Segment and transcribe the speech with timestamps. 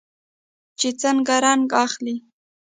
[0.79, 2.15] چې څنګه رنګ اخلي.